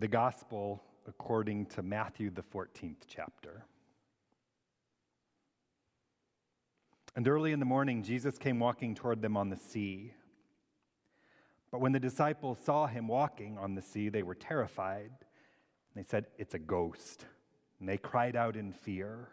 the 0.00 0.08
gospel 0.08 0.82
according 1.06 1.66
to 1.66 1.82
Matthew, 1.82 2.30
the 2.30 2.42
14th 2.42 3.02
chapter. 3.06 3.66
And 7.14 7.28
early 7.28 7.52
in 7.52 7.60
the 7.60 7.66
morning, 7.66 8.02
Jesus 8.02 8.38
came 8.38 8.58
walking 8.58 8.94
toward 8.94 9.20
them 9.20 9.36
on 9.36 9.50
the 9.50 9.58
sea. 9.58 10.14
But 11.70 11.82
when 11.82 11.92
the 11.92 12.00
disciples 12.00 12.56
saw 12.64 12.86
him 12.86 13.08
walking 13.08 13.58
on 13.58 13.74
the 13.74 13.82
sea, 13.82 14.08
they 14.08 14.22
were 14.22 14.34
terrified. 14.34 15.10
They 15.94 16.04
said, 16.04 16.28
It's 16.38 16.54
a 16.54 16.58
ghost. 16.58 17.26
And 17.78 17.86
they 17.86 17.98
cried 17.98 18.36
out 18.36 18.56
in 18.56 18.72
fear. 18.72 19.28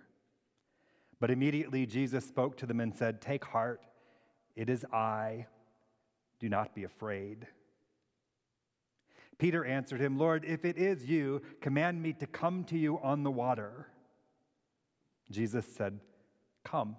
But 1.22 1.32
immediately 1.32 1.86
Jesus 1.86 2.26
spoke 2.26 2.58
to 2.58 2.66
them 2.66 2.82
and 2.82 2.94
said, 2.94 3.22
Take 3.22 3.46
heart, 3.46 3.80
it 4.58 4.70
is 4.70 4.84
I. 4.92 5.46
Do 6.42 6.50
not 6.50 6.76
be 6.76 6.84
afraid. 6.84 7.48
Peter 9.38 9.64
answered 9.64 10.02
him, 10.02 10.18
Lord, 10.18 10.46
if 10.46 10.66
it 10.66 10.78
is 10.78 11.06
you, 11.06 11.42
command 11.62 12.02
me 12.02 12.14
to 12.14 12.28
come 12.28 12.64
to 12.66 12.78
you 12.78 13.00
on 13.00 13.24
the 13.24 13.32
water. 13.32 13.88
Jesus 15.30 15.66
said, 15.66 16.00
Come. 16.64 16.96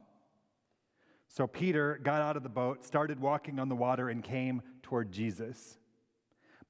So 1.26 1.46
Peter 1.46 2.00
got 2.02 2.22
out 2.22 2.36
of 2.36 2.42
the 2.42 2.48
boat, 2.48 2.84
started 2.84 3.20
walking 3.20 3.58
on 3.58 3.68
the 3.68 3.76
water, 3.76 4.08
and 4.08 4.22
came 4.22 4.62
toward 4.82 5.12
Jesus. 5.12 5.78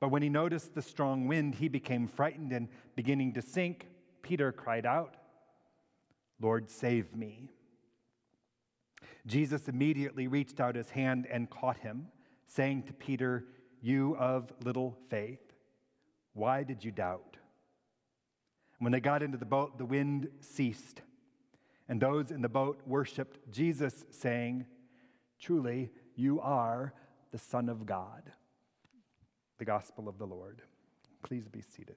But 0.01 0.09
when 0.09 0.23
he 0.23 0.29
noticed 0.29 0.74
the 0.74 0.83
strong 0.83 1.27
wind, 1.27 1.55
he 1.55 1.69
became 1.69 2.07
frightened 2.07 2.52
and 2.52 2.69
beginning 2.96 3.35
to 3.35 3.43
sink. 3.43 3.87
Peter 4.23 4.52
cried 4.52 4.87
out, 4.87 5.16
Lord, 6.41 6.71
save 6.71 7.15
me. 7.15 7.51
Jesus 9.27 9.69
immediately 9.69 10.29
reached 10.29 10.60
out 10.60 10.74
his 10.74 10.91
hand 10.91 11.27
and 11.30 11.51
caught 11.51 11.79
him, 11.79 12.09
saying 12.46 12.85
to 12.85 12.93
Peter, 12.93 13.45
You 13.80 14.16
of 14.16 14.52
little 14.65 14.96
faith. 15.09 15.48
Why 16.34 16.62
did 16.62 16.84
you 16.84 16.91
doubt? 16.91 17.37
When 18.78 18.92
they 18.92 19.01
got 19.01 19.23
into 19.23 19.38
the 19.38 19.45
boat, 19.45 19.79
the 19.79 19.84
wind 19.84 20.29
ceased, 20.40 21.02
and 21.88 22.01
those 22.01 22.30
in 22.30 22.43
the 22.43 22.48
boat 22.48 22.80
worshiped 22.87 23.51
Jesus, 23.51 24.04
saying, 24.10 24.66
Truly, 25.40 25.90
you 26.15 26.40
are 26.40 26.93
the 27.32 27.38
Son 27.38 27.68
of 27.68 27.87
God. 27.87 28.23
The 29.59 29.65
Gospel 29.65 30.09
of 30.09 30.18
the 30.18 30.26
Lord. 30.26 30.62
Please 31.23 31.48
be 31.48 31.60
seated. 31.60 31.96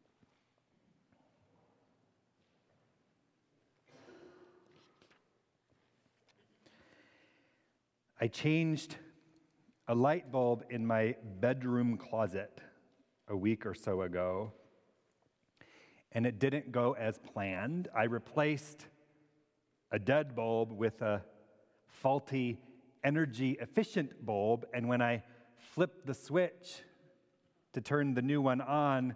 I 8.20 8.28
changed 8.28 8.98
a 9.88 9.96
light 9.96 10.32
bulb 10.32 10.64
in 10.70 10.86
my 10.86 11.16
bedroom 11.40 11.98
closet 11.98 12.62
a 13.32 13.38
week 13.38 13.66
or 13.66 13.74
so 13.74 14.02
ago, 14.02 14.52
and 16.12 16.26
it 16.26 16.38
didn't 16.38 16.72
go 16.74 16.92
as 17.00 17.18
planned. 17.18 17.88
I 17.96 18.04
replaced 18.04 18.86
a 19.90 19.98
dead 19.98 20.36
bulb 20.36 20.74
with 20.74 21.02
a 21.02 21.24
faulty 21.88 22.60
energy 23.06 23.58
efficient 23.62 24.26
bulb, 24.26 24.66
and 24.74 24.90
when 24.90 25.02
I 25.02 25.24
flipped 25.74 26.06
the 26.06 26.14
switch 26.14 26.84
to 27.72 27.80
turn 27.80 28.14
the 28.14 28.22
new 28.22 28.42
one 28.42 28.60
on, 28.60 29.16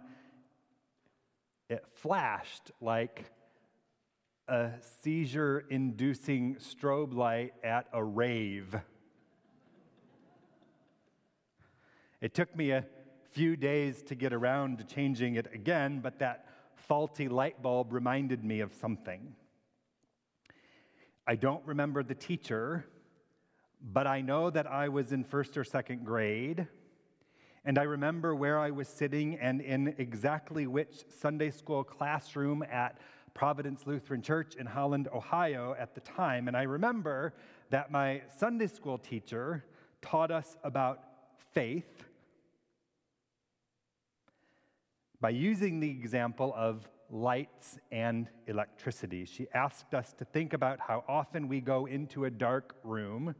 it 1.68 1.84
flashed 1.92 2.70
like 2.80 3.30
a 4.48 4.70
seizure 5.02 5.64
inducing 5.68 6.56
strobe 6.56 7.12
light 7.12 7.52
at 7.62 7.86
a 7.92 8.02
rave. 8.02 8.74
It 12.22 12.32
took 12.32 12.56
me 12.56 12.70
a 12.70 12.86
few 13.36 13.54
days 13.54 14.02
to 14.02 14.14
get 14.14 14.32
around 14.32 14.78
to 14.78 14.84
changing 14.84 15.34
it 15.34 15.46
again, 15.52 16.00
but 16.00 16.18
that 16.20 16.46
faulty 16.74 17.28
light 17.28 17.60
bulb 17.60 17.92
reminded 17.92 18.42
me 18.42 18.60
of 18.60 18.72
something. 18.72 19.34
I 21.26 21.36
don't 21.36 21.62
remember 21.66 22.02
the 22.02 22.14
teacher, 22.14 22.86
but 23.92 24.06
I 24.06 24.22
know 24.22 24.48
that 24.48 24.66
I 24.66 24.88
was 24.88 25.12
in 25.12 25.22
first 25.22 25.58
or 25.58 25.64
second 25.64 26.06
grade. 26.06 26.66
And 27.66 27.78
I 27.78 27.82
remember 27.82 28.34
where 28.34 28.58
I 28.58 28.70
was 28.70 28.88
sitting 28.88 29.34
and 29.34 29.60
in 29.60 29.94
exactly 29.98 30.66
which 30.66 31.04
Sunday 31.20 31.50
school 31.50 31.84
classroom 31.84 32.62
at 32.62 32.96
Providence 33.34 33.82
Lutheran 33.86 34.22
Church 34.22 34.54
in 34.54 34.64
Holland, 34.64 35.08
Ohio 35.12 35.76
at 35.78 35.94
the 35.94 36.00
time. 36.00 36.48
And 36.48 36.56
I 36.56 36.62
remember 36.62 37.34
that 37.68 37.90
my 37.90 38.22
Sunday 38.38 38.68
school 38.68 38.96
teacher 38.96 39.62
taught 40.00 40.30
us 40.30 40.56
about 40.64 41.00
faith 41.52 42.06
by 45.20 45.30
using 45.30 45.80
the 45.80 45.90
example 45.90 46.52
of 46.56 46.88
lights 47.10 47.78
and 47.92 48.28
electricity. 48.46 49.24
She 49.24 49.46
asked 49.54 49.94
us 49.94 50.12
to 50.14 50.24
think 50.24 50.52
about 50.52 50.80
how 50.80 51.04
often 51.08 51.48
we 51.48 51.60
go 51.60 51.86
into 51.86 52.24
a 52.24 52.30
dark 52.30 52.74
room. 52.82 53.34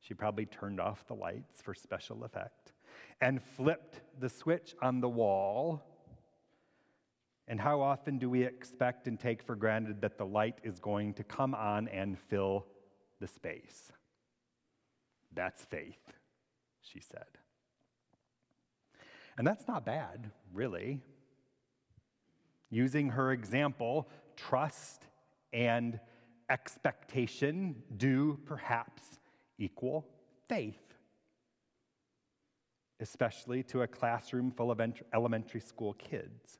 She 0.00 0.14
probably 0.14 0.46
turned 0.46 0.80
off 0.80 1.06
the 1.06 1.14
lights 1.14 1.60
for 1.62 1.74
special 1.74 2.24
effect 2.24 2.72
and 3.20 3.42
flipped 3.42 4.00
the 4.20 4.28
switch 4.28 4.74
on 4.82 5.00
the 5.00 5.08
wall. 5.08 5.82
And 7.48 7.60
how 7.60 7.80
often 7.80 8.18
do 8.18 8.30
we 8.30 8.44
expect 8.44 9.06
and 9.06 9.18
take 9.18 9.42
for 9.42 9.54
granted 9.54 10.00
that 10.00 10.16
the 10.16 10.26
light 10.26 10.58
is 10.62 10.78
going 10.78 11.14
to 11.14 11.24
come 11.24 11.54
on 11.54 11.88
and 11.88 12.18
fill 12.18 12.66
the 13.20 13.26
space? 13.26 13.92
That's 15.34 15.64
faith, 15.64 16.14
she 16.80 17.00
said. 17.00 17.43
And 19.36 19.46
that's 19.46 19.66
not 19.66 19.84
bad, 19.84 20.30
really. 20.52 21.00
Using 22.70 23.10
her 23.10 23.32
example, 23.32 24.08
trust 24.36 25.06
and 25.52 25.98
expectation 26.50 27.82
do 27.96 28.38
perhaps 28.44 29.02
equal 29.58 30.06
faith, 30.48 30.94
especially 33.00 33.62
to 33.64 33.82
a 33.82 33.86
classroom 33.86 34.50
full 34.50 34.70
of 34.70 34.80
elementary 35.12 35.60
school 35.60 35.94
kids. 35.94 36.58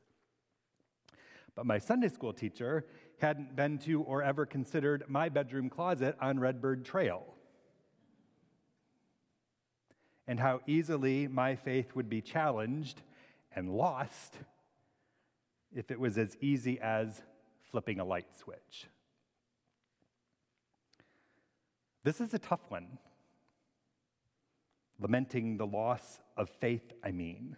But 1.54 1.66
my 1.66 1.78
Sunday 1.78 2.08
school 2.08 2.32
teacher 2.32 2.86
hadn't 3.20 3.54
been 3.54 3.78
to 3.78 4.02
or 4.02 4.22
ever 4.22 4.44
considered 4.46 5.04
my 5.08 5.28
bedroom 5.28 5.70
closet 5.70 6.16
on 6.20 6.40
Redbird 6.40 6.84
Trail 6.84 7.34
and 10.26 10.40
how 10.40 10.60
easily 10.66 11.28
my 11.28 11.54
faith 11.54 11.94
would 11.94 12.08
be 12.08 12.20
challenged 12.20 13.02
and 13.54 13.70
lost 13.70 14.38
if 15.74 15.90
it 15.90 16.00
was 16.00 16.16
as 16.18 16.36
easy 16.40 16.80
as 16.80 17.22
flipping 17.70 18.00
a 18.00 18.04
light 18.04 18.26
switch. 18.36 18.86
This 22.04 22.20
is 22.20 22.34
a 22.34 22.38
tough 22.38 22.60
one. 22.68 22.98
Lamenting 25.00 25.56
the 25.56 25.66
loss 25.66 26.20
of 26.36 26.48
faith, 26.48 26.92
I 27.02 27.10
mean. 27.10 27.56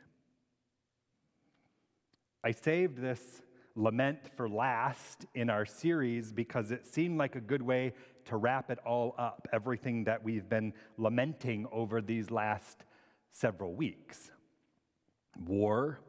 I 2.43 2.53
saved 2.53 2.99
this 2.99 3.43
lament 3.77 4.19
for 4.37 4.49
last 4.49 5.27
in 5.35 5.51
our 5.51 5.67
series 5.67 6.33
because 6.33 6.71
it 6.71 6.87
seemed 6.87 7.19
like 7.19 7.37
a 7.37 7.41
good 7.41 7.63
way 7.63 7.93
to 8.25 8.37
wrap 8.37 8.71
it 8.71 8.79
all 8.85 9.15
up, 9.19 9.47
everything 9.53 10.05
that 10.05 10.25
we've 10.25 10.49
been 10.49 10.73
lamenting 10.97 11.67
over 11.71 12.01
these 12.01 12.31
last 12.31 12.85
several 13.31 13.75
weeks 13.75 14.31
war, 15.45 16.01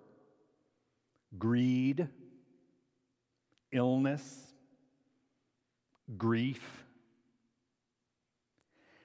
greed, 1.38 2.08
illness, 3.74 4.54
grief. 6.18 6.86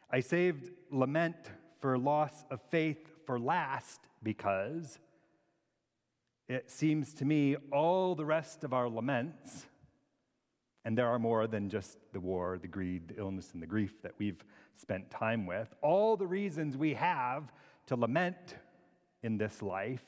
I 0.09 0.21
saved 0.21 0.71
lament 0.91 1.35
for 1.81 1.99
loss 1.99 2.45
of 2.51 2.61
faith 2.71 3.11
for 3.27 3.41
last 3.41 4.01
because 4.23 5.01
it 6.53 6.71
seems 6.71 7.15
to 7.15 7.25
me 7.25 7.57
all 7.71 8.15
the 8.15 8.25
rest 8.25 8.65
of 8.65 8.73
our 8.73 8.89
laments, 8.89 9.67
and 10.85 10.99
there 10.99 11.09
are 11.09 11.19
more 11.19 11.47
than 11.47 11.71
just 11.71 11.99
the 12.13 12.21
war, 12.21 12.59
the 12.61 12.69
greed, 12.69 13.09
the 13.09 13.19
illness, 13.19 13.51
and 13.53 13.63
the 13.63 13.67
grief 13.67 14.03
that 14.03 14.13
we've 14.19 14.45
spent 14.77 15.11
time 15.11 15.47
with, 15.47 15.73
all 15.83 16.17
the 16.17 16.27
reasons 16.27 16.77
we 16.77 16.95
have 16.95 17.53
to 17.87 17.97
lament 17.97 18.57
in 19.23 19.39
this 19.39 19.63
life 19.63 20.05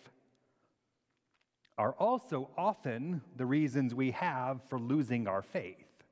are 1.79 1.93
also 1.93 2.51
often 2.57 3.21
the 3.37 3.47
reasons 3.47 3.95
we 3.95 4.11
have 4.11 4.61
for 4.69 4.79
losing 4.79 5.27
our 5.27 5.43
faith, 5.43 6.05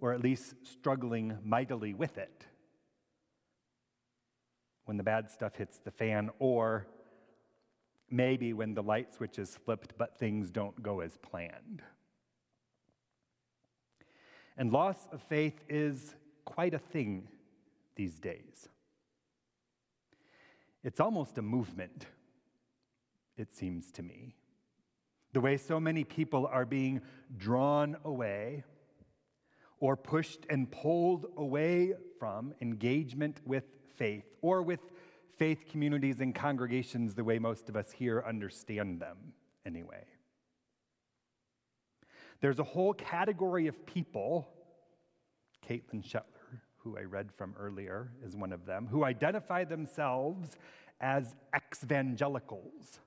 or 0.00 0.12
at 0.12 0.20
least 0.20 0.54
struggling 0.64 1.36
mightily 1.42 1.94
with 1.94 2.18
it. 2.18 2.46
When 4.84 4.96
the 4.96 5.02
bad 5.02 5.30
stuff 5.30 5.56
hits 5.56 5.78
the 5.78 5.90
fan, 5.90 6.30
or 6.38 6.86
maybe 8.10 8.52
when 8.52 8.74
the 8.74 8.82
light 8.82 9.14
switch 9.14 9.38
is 9.38 9.56
flipped 9.56 9.96
but 9.98 10.18
things 10.18 10.50
don't 10.50 10.82
go 10.82 11.00
as 11.00 11.16
planned. 11.18 11.82
And 14.56 14.72
loss 14.72 15.06
of 15.12 15.22
faith 15.22 15.60
is 15.68 16.14
quite 16.44 16.72
a 16.74 16.78
thing 16.78 17.28
these 17.96 18.18
days. 18.18 18.68
It's 20.82 21.00
almost 21.00 21.36
a 21.38 21.42
movement 21.42 22.06
it 23.36 23.52
seems 23.52 23.90
to 23.92 24.02
me. 24.02 24.34
the 25.32 25.40
way 25.40 25.58
so 25.58 25.78
many 25.78 26.02
people 26.02 26.46
are 26.46 26.64
being 26.64 27.02
drawn 27.36 27.94
away 28.04 28.64
or 29.80 29.94
pushed 29.94 30.46
and 30.48 30.70
pulled 30.70 31.26
away 31.36 31.92
from 32.18 32.54
engagement 32.62 33.40
with 33.44 33.64
faith 33.96 34.24
or 34.40 34.62
with 34.62 34.80
faith 35.36 35.64
communities 35.70 36.20
and 36.20 36.34
congregations 36.34 37.14
the 37.14 37.24
way 37.24 37.38
most 37.38 37.68
of 37.68 37.76
us 37.76 37.92
here 37.92 38.24
understand 38.26 39.00
them, 39.00 39.16
anyway. 39.64 40.04
There's 42.40 42.58
a 42.58 42.64
whole 42.64 42.94
category 42.94 43.66
of 43.66 43.86
people, 43.86 44.48
Caitlin 45.66 46.02
Shetler, 46.02 46.60
who 46.78 46.96
I 46.98 47.02
read 47.02 47.30
from 47.32 47.54
earlier, 47.58 48.12
is 48.24 48.36
one 48.36 48.52
of 48.52 48.66
them, 48.66 48.86
who 48.86 49.04
identify 49.04 49.64
themselves 49.64 50.56
as 51.00 51.34
evangelicals, 51.82 53.00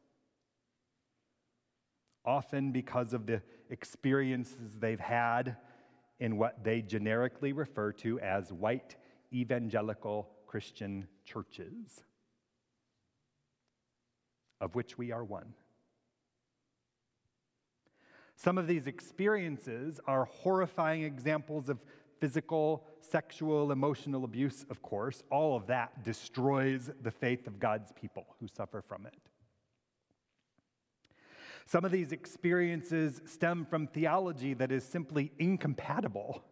often 2.26 2.72
because 2.72 3.14
of 3.14 3.26
the 3.26 3.42
experiences 3.70 4.78
they've 4.80 5.00
had 5.00 5.56
in 6.20 6.38
what 6.38 6.64
they 6.64 6.82
generically 6.82 7.54
refer 7.54 7.92
to 7.94 8.20
as 8.20 8.52
white 8.52 8.96
evangelical 9.32 10.30
Christian 10.46 11.08
churches, 11.24 12.04
of 14.60 14.76
which 14.76 14.98
we 14.98 15.12
are 15.12 15.24
one. 15.24 15.54
Some 18.36 18.58
of 18.58 18.68
these 18.68 18.88
experiences 18.88 20.00
are 20.08 20.26
horrifying 20.26 21.04
examples 21.04 21.68
of 21.68 21.80
physical, 22.20 22.86
sexual, 23.02 23.72
emotional 23.72 24.24
abuse, 24.24 24.66
of 24.70 24.82
course. 24.82 25.24
All 25.30 25.56
of 25.56 25.68
that 25.68 26.04
destroys 26.04 26.90
the 27.02 27.12
faith 27.12 27.48
of 27.48 27.60
God's 27.60 27.92
people 27.92 28.26
who 28.40 28.48
suffer 28.48 28.82
from 28.82 29.06
it. 29.06 29.16
Some 31.66 31.86
of 31.86 31.92
these 31.92 32.12
experiences 32.12 33.22
stem 33.26 33.66
from 33.66 33.88
theology 33.88 34.54
that 34.56 34.72
is 34.72 34.84
simply 34.84 35.32
incompatible 35.38 36.44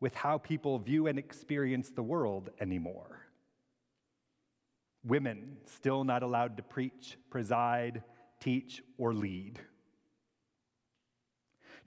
with 0.00 0.14
how 0.14 0.38
people 0.38 0.78
view 0.78 1.06
and 1.06 1.18
experience 1.18 1.90
the 1.90 2.02
world 2.02 2.50
anymore. 2.60 3.21
Women 5.04 5.56
still 5.66 6.04
not 6.04 6.22
allowed 6.22 6.56
to 6.58 6.62
preach, 6.62 7.16
preside, 7.28 8.02
teach, 8.40 8.82
or 8.98 9.12
lead. 9.12 9.58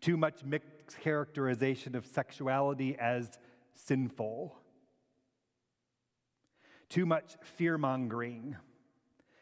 Too 0.01 0.17
much 0.17 0.43
mixed 0.43 0.99
characterization 0.99 1.95
of 1.95 2.05
sexuality 2.05 2.97
as 2.99 3.39
sinful. 3.73 4.55
Too 6.89 7.05
much 7.05 7.37
fear 7.41 7.77
mongering 7.77 8.55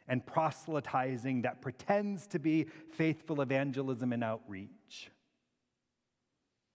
and 0.07 0.25
proselytizing 0.25 1.41
that 1.41 1.61
pretends 1.61 2.27
to 2.27 2.39
be 2.39 2.65
faithful 2.91 3.41
evangelism 3.41 4.13
and 4.13 4.23
outreach. 4.23 5.11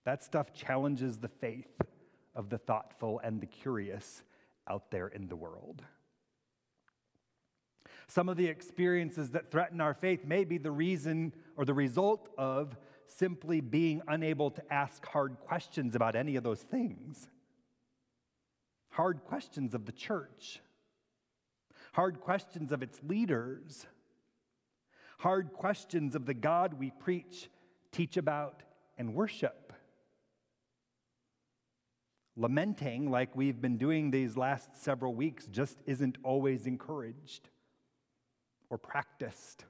That 0.04 0.24
stuff 0.24 0.52
challenges 0.52 1.18
the 1.18 1.28
faith 1.28 1.80
of 2.34 2.48
the 2.48 2.58
thoughtful 2.58 3.20
and 3.22 3.40
the 3.40 3.46
curious 3.46 4.22
out 4.68 4.90
there 4.90 5.08
in 5.08 5.28
the 5.28 5.36
world. 5.36 5.82
Some 8.08 8.30
of 8.30 8.38
the 8.38 8.46
experiences 8.46 9.30
that 9.30 9.50
threaten 9.50 9.82
our 9.82 9.92
faith 9.92 10.24
may 10.24 10.44
be 10.44 10.56
the 10.56 10.70
reason 10.70 11.34
or 11.56 11.66
the 11.66 11.74
result 11.74 12.30
of 12.38 12.74
simply 13.06 13.60
being 13.60 14.00
unable 14.08 14.50
to 14.50 14.72
ask 14.72 15.04
hard 15.06 15.38
questions 15.40 15.94
about 15.94 16.16
any 16.16 16.36
of 16.36 16.42
those 16.42 16.62
things. 16.62 17.28
Hard 18.90 19.24
questions 19.24 19.74
of 19.74 19.84
the 19.84 19.92
church 19.92 20.60
hard 21.92 22.20
questions 22.20 22.70
of 22.70 22.80
its 22.80 23.00
leaders, 23.02 23.86
hard 25.18 25.52
questions 25.52 26.14
of 26.14 26.26
the 26.26 26.34
God 26.34 26.74
we 26.74 26.92
preach, 27.00 27.50
teach 27.90 28.16
about, 28.16 28.62
and 28.96 29.14
worship. 29.14 29.72
Lamenting, 32.36 33.10
like 33.10 33.34
we've 33.34 33.60
been 33.60 33.78
doing 33.78 34.12
these 34.12 34.36
last 34.36 34.76
several 34.76 35.12
weeks, 35.12 35.46
just 35.46 35.78
isn't 35.86 36.18
always 36.22 36.66
encouraged 36.66 37.48
or 38.70 38.78
practiced 38.78 39.64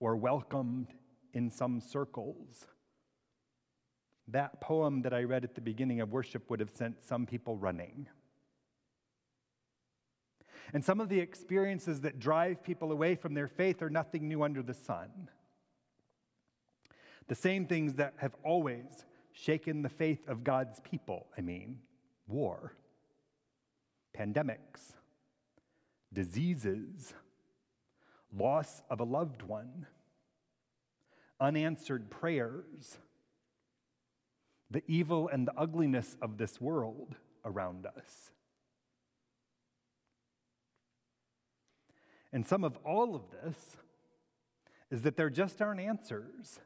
or 0.00 0.16
welcomed 0.16 0.88
in 1.32 1.50
some 1.50 1.80
circles. 1.80 2.66
That 4.28 4.60
poem 4.60 5.02
that 5.02 5.14
I 5.14 5.22
read 5.22 5.44
at 5.44 5.54
the 5.54 5.60
beginning 5.60 6.00
of 6.00 6.12
worship 6.12 6.50
would 6.50 6.60
have 6.60 6.70
sent 6.70 7.02
some 7.02 7.26
people 7.26 7.56
running. 7.56 8.08
And 10.72 10.84
some 10.84 11.00
of 11.00 11.08
the 11.08 11.20
experiences 11.20 12.02
that 12.02 12.18
drive 12.18 12.62
people 12.62 12.92
away 12.92 13.14
from 13.14 13.34
their 13.34 13.48
faith 13.48 13.80
are 13.80 13.88
nothing 13.88 14.28
new 14.28 14.42
under 14.42 14.62
the 14.62 14.74
sun. 14.74 15.30
The 17.28 17.34
same 17.34 17.66
things 17.66 17.94
that 17.94 18.14
have 18.18 18.34
always 18.44 19.06
shaken 19.32 19.82
the 19.82 19.88
faith 19.88 20.28
of 20.28 20.44
God's 20.44 20.80
people 20.80 21.26
I 21.36 21.40
mean, 21.40 21.78
war, 22.26 22.74
pandemics, 24.16 24.92
diseases, 26.12 27.14
loss 28.36 28.82
of 28.90 29.00
a 29.00 29.04
loved 29.04 29.42
one, 29.42 29.86
unanswered 31.40 32.10
prayers, 32.10 32.98
the 34.70 34.82
evil 34.86 35.28
and 35.28 35.46
the 35.46 35.54
ugliness 35.56 36.16
of 36.20 36.36
this 36.36 36.60
world 36.60 37.14
around 37.44 37.86
us. 37.86 38.30
And 42.32 42.46
some 42.46 42.64
of 42.64 42.76
all 42.84 43.14
of 43.14 43.22
this 43.42 43.76
is 44.90 45.02
that 45.02 45.16
there 45.16 45.30
just 45.30 45.62
aren't 45.62 45.80
answers, 45.80 46.60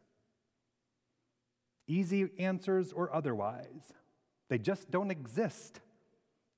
easy 1.86 2.28
answers 2.38 2.92
or 2.92 3.14
otherwise. 3.14 3.92
They 4.48 4.58
just 4.58 4.90
don't 4.90 5.10
exist 5.10 5.80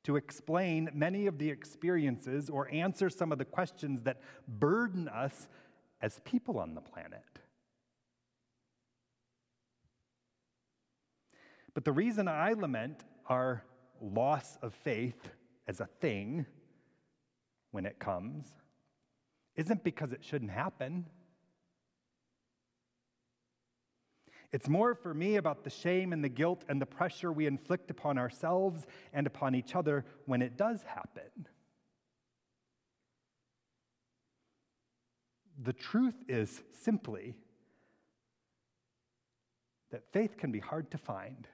to 0.05 0.17
explain 0.17 0.91
many 0.95 1.27
of 1.27 1.39
the 1.39 1.51
experiences 1.51 2.49
or 2.51 2.71
answer 2.73 3.11
some 3.11 3.33
of 3.33 3.39
the 3.39 3.45
questions 3.45 4.03
that 4.03 4.21
burden 4.47 5.09
us 5.09 5.49
as 6.01 6.21
people 6.25 6.59
on 6.59 6.75
the 6.75 6.81
planet. 6.81 7.23
But 11.73 11.85
the 11.85 11.93
reason 11.93 12.29
I 12.29 12.53
lament 12.53 13.03
our 13.27 13.65
loss 14.01 14.59
of 14.63 14.75
faith 14.75 15.31
as 15.67 15.81
a 15.81 15.87
thing 16.01 16.47
when 17.71 17.87
it 17.87 17.99
comes 17.99 18.47
isn't 19.57 19.83
because 19.83 20.13
it 20.13 20.23
shouldn't 20.23 20.51
happen. 20.51 21.07
It's 24.55 24.69
more 24.69 24.95
for 24.95 25.13
me 25.13 25.35
about 25.35 25.65
the 25.65 25.71
shame 25.71 26.13
and 26.13 26.23
the 26.23 26.29
guilt 26.29 26.63
and 26.69 26.81
the 26.81 26.87
pressure 26.87 27.33
we 27.33 27.45
inflict 27.45 27.91
upon 27.91 28.19
ourselves 28.19 28.87
and 29.13 29.27
upon 29.27 29.57
each 29.57 29.75
other 29.75 30.05
when 30.27 30.43
it 30.43 30.57
does 30.57 30.81
happen. 30.85 31.49
The 35.61 35.73
truth 35.73 36.15
is 36.29 36.63
simply 36.85 37.35
that 39.91 40.05
faith 40.13 40.37
can 40.37 40.53
be 40.53 40.61
hard 40.61 40.89
to 40.93 40.99
find. 40.99 41.49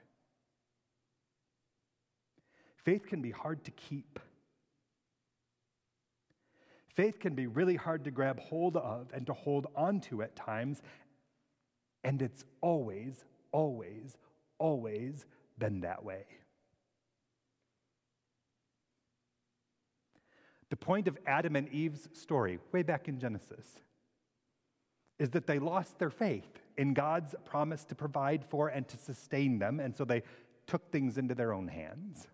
Faith 2.85 3.07
can 3.07 3.23
be 3.23 3.31
hard 3.31 3.63
to 3.63 3.71
keep. 3.71 4.19
Faith 6.95 7.19
can 7.19 7.33
be 7.33 7.47
really 7.47 7.77
hard 7.77 8.03
to 8.03 8.11
grab 8.11 8.39
hold 8.39 8.77
of 8.77 9.07
and 9.13 9.25
to 9.25 9.33
hold 9.33 9.65
onto 9.75 10.21
at 10.21 10.35
times, 10.35 10.83
and 12.03 12.21
it's 12.21 12.43
always, 12.61 13.23
always, 13.51 14.17
always 14.57 15.25
been 15.57 15.81
that 15.81 16.03
way. 16.03 16.25
The 20.69 20.77
point 20.77 21.07
of 21.07 21.17
Adam 21.27 21.55
and 21.55 21.67
Eve's 21.69 22.07
story, 22.13 22.59
way 22.71 22.81
back 22.81 23.07
in 23.09 23.19
Genesis, 23.19 23.65
is 25.19 25.29
that 25.31 25.45
they 25.45 25.59
lost 25.59 25.99
their 25.99 26.09
faith 26.09 26.61
in 26.77 26.93
God's 26.93 27.35
promise 27.45 27.83
to 27.85 27.95
provide 27.95 28.45
for 28.45 28.69
and 28.69 28.87
to 28.87 28.97
sustain 28.97 29.59
them, 29.59 29.79
and 29.79 29.95
so 29.95 30.05
they 30.05 30.23
took 30.65 30.91
things 30.91 31.17
into 31.17 31.35
their 31.35 31.53
own 31.53 31.67
hands. 31.67 32.27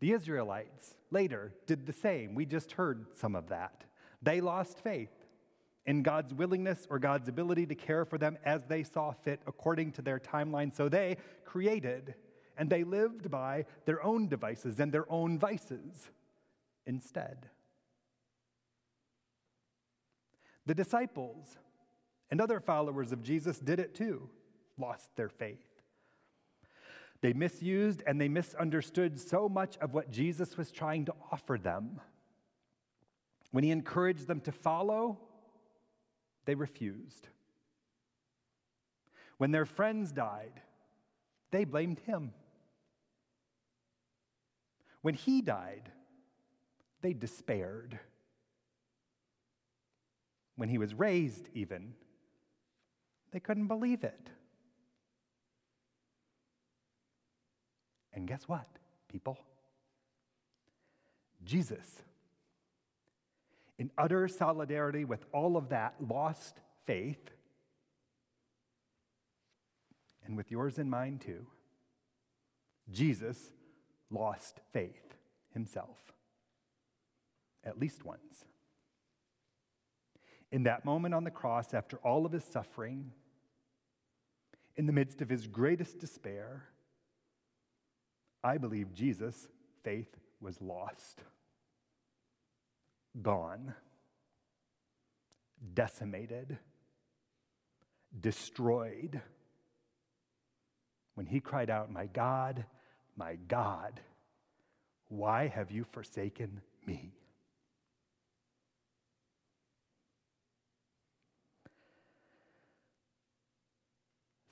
The 0.00 0.12
Israelites 0.12 0.94
later 1.10 1.52
did 1.66 1.86
the 1.86 1.92
same. 1.92 2.34
We 2.34 2.46
just 2.46 2.72
heard 2.72 3.06
some 3.14 3.34
of 3.34 3.48
that. 3.48 3.84
They 4.22 4.40
lost 4.40 4.78
faith 4.78 5.17
in 5.88 6.02
God's 6.02 6.34
willingness 6.34 6.86
or 6.90 6.98
God's 6.98 7.28
ability 7.28 7.64
to 7.64 7.74
care 7.74 8.04
for 8.04 8.18
them 8.18 8.36
as 8.44 8.66
they 8.66 8.82
saw 8.82 9.10
fit 9.10 9.40
according 9.46 9.92
to 9.92 10.02
their 10.02 10.18
timeline. 10.18 10.72
So 10.72 10.90
they 10.90 11.16
created 11.46 12.14
and 12.58 12.68
they 12.68 12.84
lived 12.84 13.30
by 13.30 13.64
their 13.86 14.04
own 14.04 14.28
devices 14.28 14.80
and 14.80 14.92
their 14.92 15.10
own 15.10 15.38
vices 15.38 16.10
instead. 16.86 17.48
The 20.66 20.74
disciples 20.74 21.56
and 22.30 22.38
other 22.38 22.60
followers 22.60 23.10
of 23.10 23.22
Jesus 23.22 23.58
did 23.58 23.80
it 23.80 23.94
too, 23.94 24.28
lost 24.76 25.16
their 25.16 25.30
faith. 25.30 25.64
They 27.22 27.32
misused 27.32 28.02
and 28.06 28.20
they 28.20 28.28
misunderstood 28.28 29.18
so 29.18 29.48
much 29.48 29.78
of 29.78 29.94
what 29.94 30.10
Jesus 30.10 30.58
was 30.58 30.70
trying 30.70 31.06
to 31.06 31.14
offer 31.32 31.56
them. 31.56 31.98
When 33.52 33.64
he 33.64 33.70
encouraged 33.70 34.26
them 34.26 34.42
to 34.42 34.52
follow, 34.52 35.18
they 36.48 36.54
refused. 36.54 37.28
When 39.36 39.50
their 39.50 39.66
friends 39.66 40.12
died, 40.12 40.62
they 41.50 41.64
blamed 41.64 41.98
him. 42.06 42.32
When 45.02 45.12
he 45.12 45.42
died, 45.42 45.92
they 47.02 47.12
despaired. 47.12 47.98
When 50.56 50.70
he 50.70 50.78
was 50.78 50.94
raised, 50.94 51.50
even, 51.52 51.92
they 53.30 53.40
couldn't 53.40 53.66
believe 53.66 54.02
it. 54.02 54.30
And 58.14 58.26
guess 58.26 58.44
what, 58.48 58.68
people? 59.06 59.38
Jesus, 61.44 62.00
in 63.78 63.90
utter 63.96 64.26
solidarity 64.28 65.04
with 65.04 65.24
all 65.32 65.56
of 65.56 65.68
that, 65.68 65.94
lost 66.00 66.60
faith, 66.86 67.30
and 70.24 70.36
with 70.36 70.50
yours 70.50 70.78
and 70.78 70.90
mine 70.90 71.18
too. 71.18 71.46
Jesus 72.90 73.52
lost 74.10 74.60
faith 74.72 75.14
himself, 75.52 75.96
at 77.64 77.78
least 77.78 78.04
once. 78.04 78.44
In 80.50 80.62
that 80.64 80.84
moment 80.84 81.14
on 81.14 81.24
the 81.24 81.30
cross, 81.30 81.74
after 81.74 81.98
all 81.98 82.24
of 82.24 82.32
his 82.32 82.44
suffering, 82.44 83.12
in 84.76 84.86
the 84.86 84.92
midst 84.92 85.20
of 85.20 85.28
his 85.28 85.46
greatest 85.46 85.98
despair, 85.98 86.64
I 88.42 88.56
believe 88.56 88.94
Jesus' 88.94 89.48
faith 89.82 90.16
was 90.40 90.60
lost, 90.62 91.22
gone, 93.22 93.74
decimated, 95.74 96.58
destroyed. 98.20 99.20
When 101.14 101.26
he 101.26 101.40
cried 101.40 101.70
out, 101.70 101.90
My 101.90 102.06
God, 102.06 102.64
my 103.16 103.36
God, 103.48 104.00
why 105.08 105.48
have 105.48 105.70
you 105.70 105.84
forsaken 105.84 106.60
me? 106.86 107.12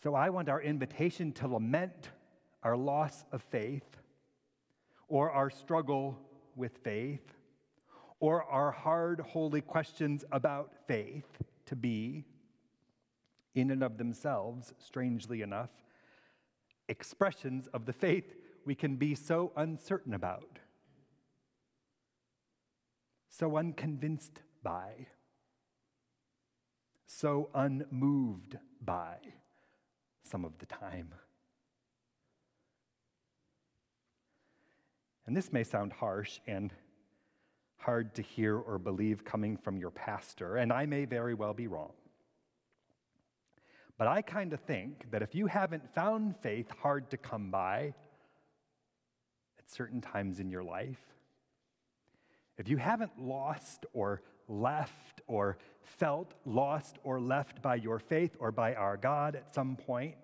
So 0.03 0.15
I 0.15 0.31
want 0.31 0.49
our 0.49 0.63
invitation 0.63 1.33
to 1.33 1.49
lament 1.49 2.11
our 2.63 2.77
loss 2.77 3.25
of 3.31 3.43
faith, 3.43 3.87
or 5.09 5.31
our 5.31 5.51
struggle 5.51 6.19
with 6.57 6.77
faith, 6.79 7.36
or 8.21 8.45
our 8.45 8.71
hard, 8.71 9.21
holy 9.21 9.61
questions 9.61 10.25
about 10.33 10.73
faith 10.87 11.27
to 11.67 11.77
be, 11.77 12.25
in 13.55 13.71
and 13.71 13.83
of 13.83 13.99
themselves, 13.99 14.73
strangely 14.79 15.43
enough, 15.43 15.71
expressions 16.89 17.67
of 17.69 17.87
the 17.87 17.93
faith 17.93 18.35
we 18.65 18.75
can 18.75 18.97
be 18.97 19.15
so 19.15 19.53
uncertain 19.57 20.15
about, 20.15 20.59
so 23.29 23.57
unconvinced 23.57 24.41
by, 24.63 25.07
so 27.07 27.51
unmoved 27.55 28.59
by 28.85 29.17
some 30.23 30.45
of 30.45 30.59
the 30.59 30.67
time. 30.67 31.15
And 35.27 35.37
this 35.37 35.53
may 35.53 35.65
sound 35.65 35.93
harsh 35.93 36.41
and 36.47 36.73
hard 37.87 38.13
to 38.17 38.21
hear 38.23 38.59
or 38.59 38.81
believe 38.81 39.25
coming 39.25 39.57
from 39.57 39.79
your 39.79 39.93
pastor, 39.93 40.57
and 40.57 40.73
I 40.73 40.87
may 40.87 41.05
very 41.05 41.35
well 41.35 41.55
be 41.55 41.69
wrong. 41.69 41.93
But 43.97 44.09
I 44.09 44.23
kind 44.23 44.53
of 44.53 44.59
think 44.59 45.09
that 45.13 45.23
if 45.23 45.37
you 45.37 45.47
haven't 45.47 45.95
found 45.95 46.35
faith 46.43 46.67
hard 46.83 47.11
to 47.11 47.17
come 47.17 47.53
by 47.53 47.95
at 49.61 49.71
certain 49.71 50.01
times 50.01 50.41
in 50.41 50.51
your 50.51 50.65
life, 50.65 51.01
if 52.59 52.69
you 52.69 52.77
haven't 52.77 53.13
lost 53.21 53.87
or 53.93 54.21
left 54.49 55.21
or 55.29 55.57
felt 55.83 56.35
lost 56.45 56.99
or 57.05 57.21
left 57.21 57.63
by 57.63 57.77
your 57.77 58.01
faith 58.01 58.35
or 58.41 58.51
by 58.51 58.75
our 58.75 58.97
God 58.97 59.37
at 59.37 59.55
some 59.55 59.77
point, 59.77 60.17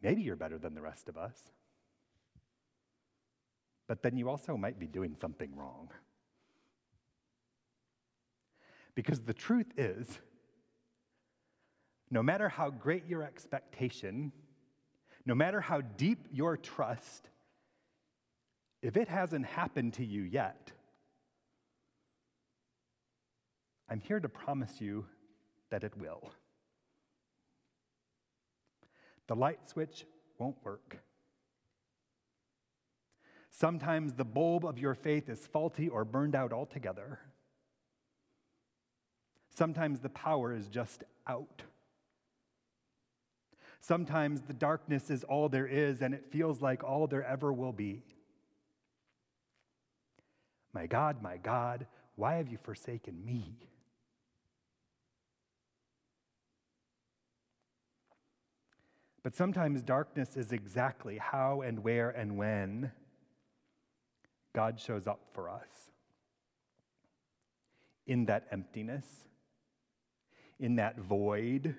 maybe 0.00 0.22
you're 0.22 0.34
better 0.34 0.56
than 0.56 0.74
the 0.74 0.80
rest 0.80 1.10
of 1.10 1.18
us. 1.18 1.38
But 3.88 4.02
then 4.02 4.16
you 4.16 4.28
also 4.28 4.56
might 4.56 4.78
be 4.78 4.86
doing 4.86 5.16
something 5.18 5.56
wrong. 5.56 5.88
Because 8.94 9.20
the 9.22 9.34
truth 9.34 9.72
is, 9.76 10.06
no 12.10 12.22
matter 12.22 12.48
how 12.48 12.70
great 12.70 13.06
your 13.06 13.22
expectation, 13.22 14.32
no 15.24 15.34
matter 15.34 15.60
how 15.60 15.80
deep 15.80 16.26
your 16.30 16.56
trust, 16.56 17.28
if 18.82 18.96
it 18.96 19.08
hasn't 19.08 19.46
happened 19.46 19.94
to 19.94 20.04
you 20.04 20.22
yet, 20.22 20.72
I'm 23.88 24.00
here 24.00 24.20
to 24.20 24.28
promise 24.28 24.80
you 24.80 25.06
that 25.70 25.82
it 25.82 25.96
will. 25.96 26.30
The 29.28 29.34
light 29.34 29.66
switch 29.68 30.04
won't 30.38 30.56
work. 30.62 30.98
Sometimes 33.58 34.12
the 34.12 34.24
bulb 34.24 34.64
of 34.64 34.78
your 34.78 34.94
faith 34.94 35.28
is 35.28 35.48
faulty 35.48 35.88
or 35.88 36.04
burned 36.04 36.36
out 36.36 36.52
altogether. 36.52 37.18
Sometimes 39.52 39.98
the 39.98 40.10
power 40.10 40.54
is 40.54 40.68
just 40.68 41.02
out. 41.26 41.62
Sometimes 43.80 44.42
the 44.42 44.52
darkness 44.52 45.10
is 45.10 45.24
all 45.24 45.48
there 45.48 45.66
is 45.66 46.02
and 46.02 46.14
it 46.14 46.30
feels 46.30 46.62
like 46.62 46.84
all 46.84 47.08
there 47.08 47.24
ever 47.24 47.52
will 47.52 47.72
be. 47.72 48.04
My 50.72 50.86
God, 50.86 51.20
my 51.20 51.36
God, 51.36 51.88
why 52.14 52.36
have 52.36 52.46
you 52.46 52.58
forsaken 52.58 53.24
me? 53.24 53.56
But 59.24 59.34
sometimes 59.34 59.82
darkness 59.82 60.36
is 60.36 60.52
exactly 60.52 61.18
how 61.18 61.62
and 61.62 61.82
where 61.82 62.10
and 62.10 62.36
when 62.36 62.92
God 64.54 64.80
shows 64.80 65.06
up 65.06 65.20
for 65.32 65.48
us. 65.48 65.90
In 68.06 68.26
that 68.26 68.46
emptiness, 68.50 69.04
in 70.58 70.76
that 70.76 70.98
void, 70.98 71.76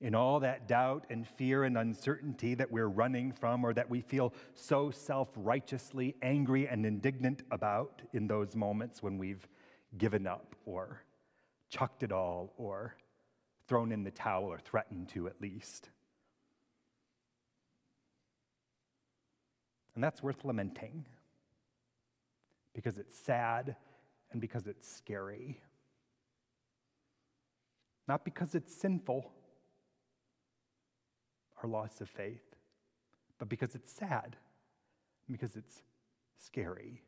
in 0.00 0.14
all 0.14 0.40
that 0.40 0.66
doubt 0.66 1.04
and 1.10 1.26
fear 1.26 1.64
and 1.64 1.76
uncertainty 1.76 2.54
that 2.54 2.70
we're 2.72 2.88
running 2.88 3.32
from 3.32 3.64
or 3.64 3.74
that 3.74 3.90
we 3.90 4.00
feel 4.00 4.32
so 4.54 4.90
self 4.90 5.28
righteously 5.36 6.16
angry 6.22 6.66
and 6.66 6.86
indignant 6.86 7.42
about 7.50 8.00
in 8.12 8.26
those 8.26 8.56
moments 8.56 9.02
when 9.02 9.18
we've 9.18 9.46
given 9.98 10.26
up 10.26 10.56
or 10.64 11.02
chucked 11.68 12.02
it 12.02 12.12
all 12.12 12.52
or 12.56 12.96
thrown 13.68 13.92
in 13.92 14.02
the 14.02 14.10
towel 14.10 14.44
or 14.44 14.58
threatened 14.58 15.08
to 15.08 15.28
at 15.28 15.40
least. 15.40 15.90
And 20.00 20.04
that's 20.06 20.22
worth 20.22 20.46
lamenting 20.46 21.04
because 22.72 22.96
it's 22.96 23.14
sad 23.14 23.76
and 24.32 24.40
because 24.40 24.66
it's 24.66 24.90
scary. 24.90 25.60
Not 28.08 28.24
because 28.24 28.54
it's 28.54 28.74
sinful, 28.74 29.30
our 31.62 31.68
loss 31.68 32.00
of 32.00 32.08
faith, 32.08 32.56
but 33.38 33.50
because 33.50 33.74
it's 33.74 33.92
sad, 33.92 34.36
because 35.30 35.54
it's 35.54 35.82
scary. 36.38 37.02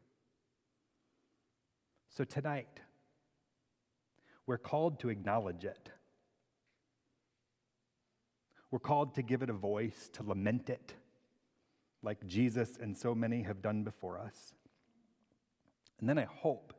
So 2.11 2.25
tonight, 2.25 2.81
we're 4.47 4.59
called 4.59 5.01
to 5.01 5.09
acknowledge 5.09 5.65
it. 5.65 5.89
We're 8.71 8.81
called 8.81 9.15
to 9.15 9.23
give 9.23 9.41
it 9.41 9.49
a 9.49 9.55
voice, 9.55 10.11
to 10.13 10.23
lament 10.23 10.69
it, 10.69 10.93
like 12.03 12.27
Jesus 12.27 12.79
and 12.81 12.97
so 12.97 13.15
many 13.15 13.43
have 13.43 13.63
done 13.63 13.85
before 13.85 14.19
us. 14.19 14.55
And 16.01 16.09
then 16.09 16.19
I 16.19 16.25
hope 16.25 16.75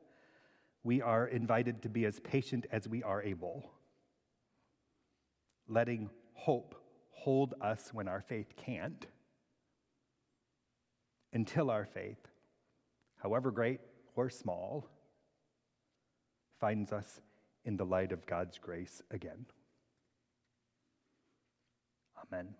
we 0.84 1.02
are 1.02 1.26
invited 1.26 1.82
to 1.84 1.90
be 1.90 2.06
as 2.06 2.20
patient 2.20 2.66
as 2.72 2.88
we 2.88 3.02
are 3.04 3.24
able, 3.24 3.72
letting 5.68 6.10
hope 6.34 6.76
hold 7.12 7.54
us 7.62 7.90
when 7.94 8.10
our 8.10 8.22
faith 8.22 8.54
can't, 8.58 9.08
until 11.32 11.72
our 11.72 11.86
faith, 11.86 12.28
however 13.22 13.50
great 13.50 13.80
or 14.16 14.30
small, 14.30 14.90
finds 16.60 16.92
us 16.92 17.22
in 17.64 17.78
the 17.78 17.86
light 17.86 18.12
of 18.12 18.26
God's 18.26 18.58
grace 18.58 19.02
again. 19.10 19.46
Amen. 22.32 22.56